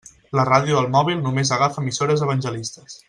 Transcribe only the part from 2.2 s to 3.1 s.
evangelistes.